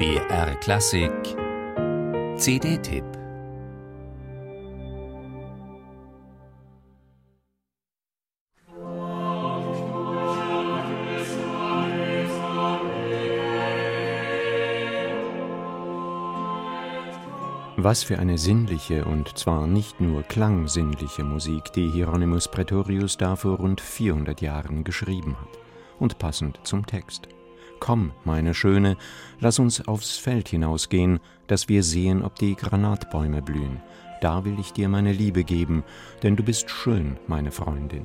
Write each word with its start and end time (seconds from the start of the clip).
BR 0.00 0.54
Klassik 0.60 1.12
CD-Tipp 2.38 3.04
Was 17.76 18.02
für 18.02 18.18
eine 18.18 18.38
sinnliche 18.38 19.04
und 19.04 19.36
zwar 19.36 19.66
nicht 19.66 20.00
nur 20.00 20.22
klangsinnliche 20.22 21.24
Musik, 21.24 21.74
die 21.74 21.90
Hieronymus 21.90 22.48
Praetorius 22.48 23.18
da 23.18 23.36
vor 23.36 23.58
rund 23.58 23.82
400 23.82 24.40
Jahren 24.40 24.82
geschrieben 24.82 25.36
hat. 25.38 25.58
Und 25.98 26.18
passend 26.18 26.58
zum 26.62 26.86
Text. 26.86 27.28
Komm, 27.80 28.12
meine 28.24 28.52
Schöne, 28.52 28.96
lass 29.40 29.58
uns 29.58 29.88
aufs 29.88 30.18
Feld 30.18 30.48
hinausgehen, 30.48 31.18
dass 31.46 31.68
wir 31.68 31.82
sehen, 31.82 32.22
ob 32.22 32.36
die 32.36 32.54
Granatbäume 32.54 33.40
blühen. 33.40 33.80
Da 34.20 34.44
will 34.44 34.60
ich 34.60 34.74
dir 34.74 34.88
meine 34.90 35.12
Liebe 35.12 35.44
geben, 35.44 35.82
denn 36.22 36.36
du 36.36 36.42
bist 36.42 36.70
schön, 36.70 37.16
meine 37.26 37.50
Freundin. 37.50 38.04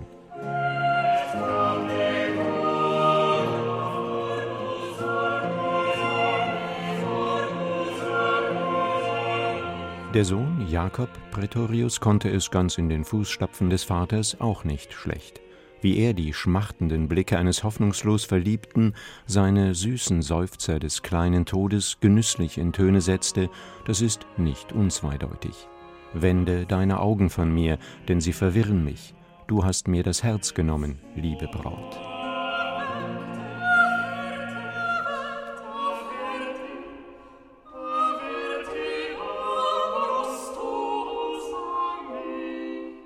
Der 10.13 10.23
Sohn 10.23 10.65
Jakob 10.69 11.09
Praetorius 11.31 11.99
konnte 11.99 12.29
es 12.29 12.49
ganz 12.49 12.77
in 12.77 12.87
den 12.87 13.03
Fußstapfen 13.03 13.69
des 13.69 13.83
Vaters 13.83 14.39
auch 14.39 14.63
nicht 14.63 14.93
schlecht 14.93 15.41
wie 15.81 15.97
er 15.97 16.13
die 16.13 16.33
schmachtenden 16.33 17.07
Blicke 17.07 17.37
eines 17.37 17.63
hoffnungslos 17.63 18.25
Verliebten, 18.25 18.93
seine 19.25 19.75
süßen 19.75 20.21
Seufzer 20.21 20.79
des 20.79 21.03
kleinen 21.03 21.45
Todes 21.45 21.97
genüsslich 21.99 22.57
in 22.57 22.73
Töne 22.73 23.01
setzte, 23.01 23.49
das 23.85 24.01
ist 24.01 24.25
nicht 24.37 24.71
unzweideutig. 24.71 25.67
Wende 26.13 26.65
deine 26.65 26.99
Augen 26.99 27.29
von 27.29 27.53
mir, 27.53 27.77
denn 28.07 28.21
sie 28.21 28.33
verwirren 28.33 28.83
mich. 28.83 29.13
Du 29.47 29.63
hast 29.63 29.87
mir 29.87 30.03
das 30.03 30.23
Herz 30.23 30.53
genommen, 30.53 30.99
liebe 31.15 31.47
Braut. 31.47 31.99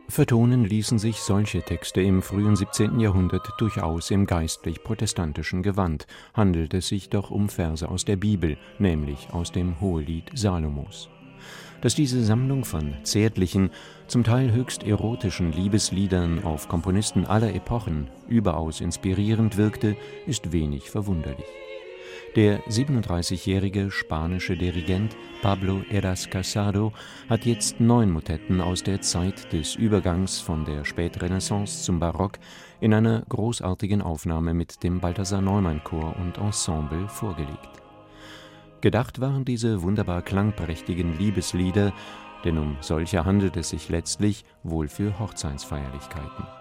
Vertonen 0.09 0.65
ließen 0.65 0.97
sich 0.97 1.17
solche 1.17 1.61
Texte 1.61 2.01
im 2.01 2.23
frühen 2.23 2.55
17. 2.55 2.99
Jahrhundert 2.99 3.47
durchaus 3.59 4.09
im 4.09 4.25
geistlich-protestantischen 4.25 5.61
Gewand, 5.61 6.07
handelt 6.33 6.73
es 6.73 6.87
sich 6.87 7.09
doch 7.09 7.29
um 7.29 7.47
Verse 7.47 7.87
aus 7.87 8.05
der 8.05 8.15
Bibel, 8.15 8.57
nämlich 8.79 9.27
aus 9.31 9.51
dem 9.51 9.79
Hohelied 9.79 10.31
Salomos. 10.33 11.09
Dass 11.81 11.93
diese 11.93 12.23
Sammlung 12.25 12.65
von 12.65 12.95
zärtlichen, 13.03 13.69
zum 14.07 14.23
Teil 14.23 14.51
höchst 14.51 14.81
erotischen 14.81 15.51
Liebesliedern 15.51 16.43
auf 16.43 16.67
Komponisten 16.67 17.27
aller 17.27 17.53
Epochen 17.53 18.09
überaus 18.27 18.81
inspirierend 18.81 19.57
wirkte, 19.57 19.95
ist 20.25 20.51
wenig 20.51 20.89
verwunderlich. 20.89 21.45
Der 22.35 22.61
37-jährige 22.67 23.89
spanische 23.89 24.55
Dirigent 24.55 25.17
Pablo 25.41 25.81
Eras 25.89 26.29
Casado 26.29 26.93
hat 27.27 27.43
jetzt 27.45 27.79
neun 27.79 28.11
Motetten 28.11 28.61
aus 28.61 28.83
der 28.83 29.01
Zeit 29.01 29.51
des 29.51 29.73
Übergangs 29.73 30.39
von 30.39 30.63
der 30.63 30.85
Spätrenaissance 30.85 31.83
zum 31.83 31.99
Barock 31.99 32.33
in 32.81 32.93
einer 32.93 33.23
großartigen 33.29 34.03
Aufnahme 34.03 34.53
mit 34.53 34.83
dem 34.83 34.99
Balthasar 34.99 35.41
Neumann 35.41 35.83
Chor 35.83 36.15
und 36.17 36.37
Ensemble 36.37 37.07
vorgelegt. 37.09 37.81
Gedacht 38.81 39.19
waren 39.19 39.43
diese 39.43 39.81
wunderbar 39.81 40.21
klangprächtigen 40.21 41.17
Liebeslieder, 41.17 41.93
denn 42.45 42.59
um 42.59 42.77
solche 42.81 43.25
handelt 43.25 43.57
es 43.57 43.69
sich 43.69 43.89
letztlich 43.89 44.45
wohl 44.61 44.87
für 44.87 45.17
Hochzeitsfeierlichkeiten. 45.17 46.58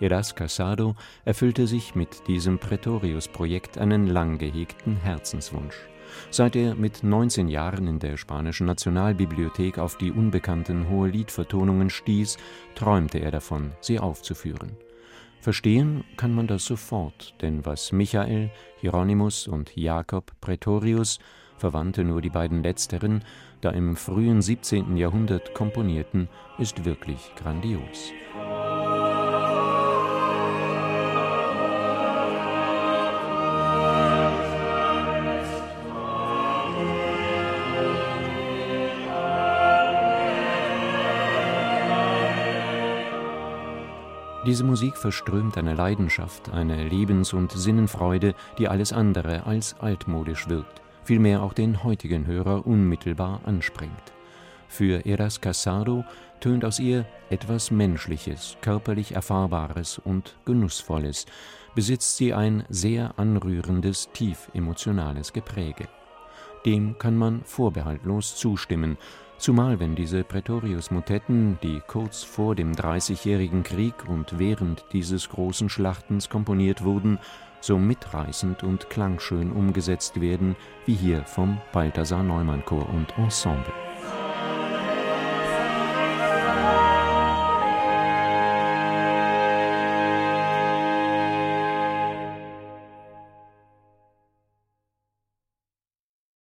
Eras 0.00 0.34
Casado 0.34 0.94
erfüllte 1.24 1.66
sich 1.66 1.94
mit 1.94 2.28
diesem 2.28 2.58
Praetorius-Projekt 2.58 3.78
einen 3.78 4.06
lang 4.06 4.38
gehegten 4.38 4.96
Herzenswunsch. 4.96 5.76
Seit 6.30 6.54
er 6.54 6.74
mit 6.74 7.02
19 7.02 7.48
Jahren 7.48 7.86
in 7.86 7.98
der 7.98 8.16
spanischen 8.16 8.66
Nationalbibliothek 8.66 9.78
auf 9.78 9.96
die 9.96 10.12
unbekannten 10.12 10.88
Hoheliedvertonungen 10.88 11.90
stieß, 11.90 12.36
träumte 12.74 13.18
er 13.18 13.30
davon, 13.30 13.72
sie 13.80 13.98
aufzuführen. 13.98 14.76
Verstehen 15.40 16.04
kann 16.16 16.34
man 16.34 16.46
das 16.46 16.64
sofort, 16.64 17.34
denn 17.40 17.64
was 17.64 17.92
Michael, 17.92 18.50
Hieronymus 18.80 19.46
und 19.48 19.76
Jakob 19.76 20.32
Praetorius, 20.40 21.18
verwandte 21.56 22.04
nur 22.04 22.20
die 22.20 22.30
beiden 22.30 22.62
letzteren, 22.62 23.24
da 23.60 23.70
im 23.70 23.96
frühen 23.96 24.42
17. 24.42 24.96
Jahrhundert 24.96 25.54
komponierten, 25.54 26.28
ist 26.58 26.84
wirklich 26.84 27.32
grandios. 27.36 28.12
Diese 44.46 44.62
Musik 44.62 44.96
verströmt 44.96 45.58
eine 45.58 45.74
Leidenschaft, 45.74 46.50
eine 46.50 46.86
Lebens- 46.86 47.32
und 47.32 47.50
Sinnenfreude, 47.50 48.36
die 48.58 48.68
alles 48.68 48.92
andere 48.92 49.44
als 49.44 49.74
altmodisch 49.80 50.48
wirkt, 50.48 50.82
vielmehr 51.02 51.42
auch 51.42 51.52
den 51.52 51.82
heutigen 51.82 52.28
Hörer 52.28 52.64
unmittelbar 52.64 53.40
anspringt. 53.44 54.12
Für 54.68 55.04
Eras 55.04 55.40
Casado 55.40 56.04
tönt 56.38 56.64
aus 56.64 56.78
ihr 56.78 57.06
etwas 57.28 57.72
Menschliches, 57.72 58.56
körperlich 58.60 59.16
Erfahrbares 59.16 59.98
und 59.98 60.36
Genussvolles, 60.44 61.26
besitzt 61.74 62.16
sie 62.16 62.32
ein 62.32 62.62
sehr 62.68 63.18
anrührendes, 63.18 64.10
tief 64.12 64.48
emotionales 64.54 65.32
Gepräge. 65.32 65.88
Dem 66.64 66.98
kann 66.98 67.16
man 67.16 67.42
vorbehaltlos 67.42 68.36
zustimmen, 68.36 68.96
zumal 69.38 69.80
wenn 69.80 69.94
diese 69.94 70.24
Praetorius-Motetten, 70.24 71.58
die 71.62 71.80
kurz 71.86 72.22
vor 72.22 72.54
dem 72.54 72.74
Dreißigjährigen 72.74 73.62
Krieg 73.62 73.94
und 74.08 74.38
während 74.38 74.84
dieses 74.92 75.28
großen 75.28 75.68
Schlachtens 75.68 76.28
komponiert 76.28 76.84
wurden, 76.84 77.18
so 77.60 77.78
mitreißend 77.78 78.62
und 78.62 78.90
klangschön 78.90 79.52
umgesetzt 79.52 80.20
werden 80.20 80.56
wie 80.84 80.94
hier 80.94 81.24
vom 81.24 81.60
Balthasar 81.72 82.22
Neumann 82.22 82.64
Chor 82.64 82.88
und 82.88 83.16
Ensemble 83.18 83.85